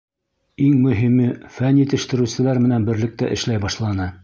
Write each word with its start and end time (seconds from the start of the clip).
—Иң 0.67 0.77
мөһиме— 0.85 1.27
фән 1.59 1.77
етештереүселәр 1.83 2.63
менән 2.65 2.91
берлектә 2.91 3.33
эшләй 3.39 3.65
башланы. 3.67 4.13